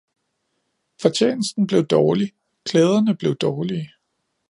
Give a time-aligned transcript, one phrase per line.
[1.01, 2.33] Fortjenesten blev dårlig,
[2.65, 3.91] klæderne blev dårlige